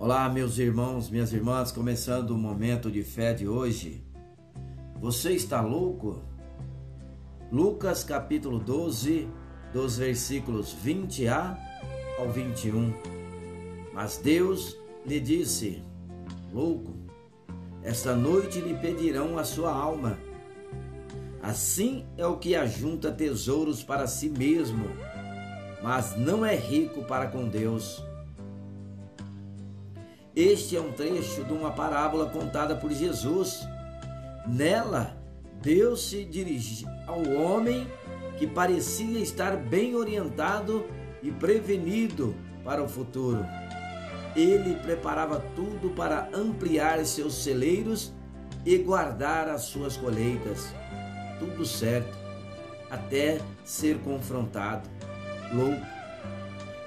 [0.00, 4.00] Olá, meus irmãos, minhas irmãs, começando o momento de fé de hoje.
[5.00, 6.22] Você está louco?
[7.50, 9.28] Lucas capítulo 12,
[9.72, 11.58] dos versículos 20a
[12.16, 12.94] ao 21.
[13.92, 15.82] Mas Deus lhe disse:
[16.52, 16.94] Louco,
[17.82, 20.16] esta noite lhe pedirão a sua alma.
[21.42, 24.90] Assim é o que ajunta tesouros para si mesmo,
[25.82, 28.00] mas não é rico para com Deus.
[30.38, 33.66] Este é um trecho de uma parábola contada por Jesus.
[34.46, 35.16] Nela,
[35.60, 37.88] Deus se dirige ao homem
[38.38, 40.86] que parecia estar bem orientado
[41.24, 43.44] e prevenido para o futuro.
[44.36, 48.14] Ele preparava tudo para ampliar seus celeiros
[48.64, 50.72] e guardar as suas colheitas.
[51.40, 52.16] Tudo certo,
[52.88, 54.88] até ser confrontado,
[55.52, 55.97] louco.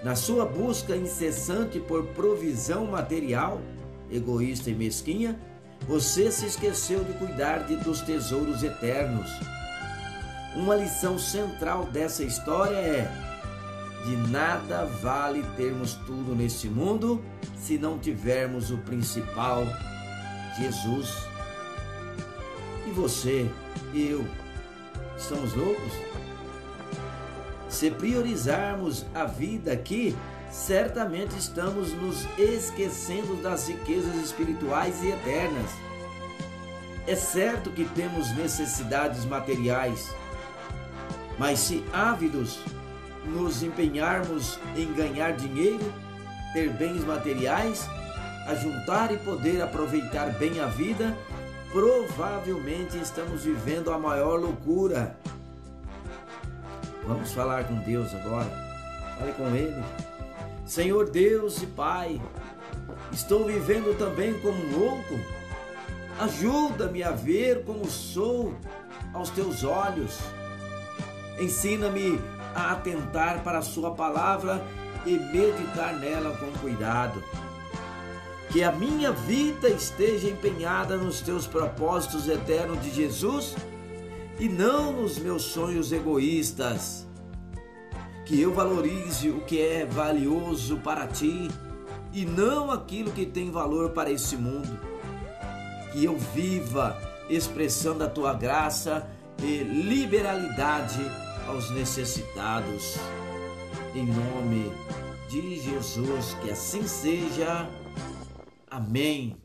[0.04, 3.62] Na sua busca incessante por provisão material,
[4.10, 5.40] egoísta e mesquinha,
[5.88, 9.30] você se esqueceu de cuidar de, dos tesouros eternos.
[10.56, 13.12] Uma lição central dessa história é:
[14.06, 17.24] de nada vale termos tudo nesse mundo
[17.56, 19.64] se não tivermos o principal,
[20.60, 21.16] Jesus.
[22.88, 23.48] E você,
[23.94, 24.26] eu,
[25.16, 25.94] estamos loucos?
[27.72, 30.16] Se priorizarmos a vida aqui,
[30.52, 35.72] certamente estamos nos esquecendo das riquezas espirituais e eternas.
[37.08, 40.14] É certo que temos necessidades materiais,
[41.40, 42.60] mas se ávidos
[43.26, 45.94] nos empenharmos em ganhar dinheiro,
[46.54, 47.88] ter bens materiais,
[48.48, 51.18] ajuntar e poder aproveitar bem a vida,
[51.72, 55.16] provavelmente estamos vivendo a maior loucura.
[57.08, 58.50] Vamos falar com Deus agora.
[59.18, 59.84] Fale com Ele.
[60.66, 62.22] Senhor Deus e Pai,
[63.12, 65.20] estou vivendo também como um louco.
[66.20, 68.54] Ajuda-me a ver como sou
[69.14, 70.20] aos teus olhos.
[71.40, 72.20] Ensina-me
[72.54, 74.64] a atentar para a Sua palavra
[75.06, 77.24] e meditar nela com cuidado.
[78.50, 83.56] Que a minha vida esteja empenhada nos teus propósitos eternos de Jesus
[84.42, 87.08] e não nos meus sonhos egoístas.
[88.26, 91.48] Que eu valorize o que é valioso para ti
[92.12, 94.80] e não aquilo que tem valor para esse mundo.
[95.94, 97.00] Que eu viva
[97.30, 99.08] expressando a tua graça
[99.44, 101.06] e liberalidade
[101.48, 102.96] aos necessitados.
[103.94, 104.72] Em nome
[105.30, 107.70] de Jesus, que assim seja.
[108.72, 109.36] Amém.